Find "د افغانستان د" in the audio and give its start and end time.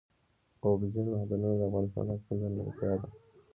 1.57-2.11